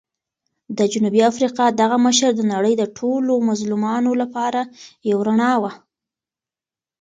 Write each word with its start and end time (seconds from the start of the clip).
د 0.77 0.79
جنوبي 0.91 1.21
افریقا 1.31 1.65
دغه 1.81 1.97
مشر 2.05 2.29
د 2.35 2.41
نړۍ 2.53 2.73
د 2.77 2.83
ټولو 2.97 3.33
مظلومانو 3.49 4.11
لپاره 4.21 4.61
یو 5.09 5.17
رڼا 5.27 5.53
وه. 5.61 5.71